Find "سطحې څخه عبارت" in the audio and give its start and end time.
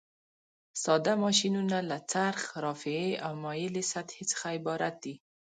3.91-4.95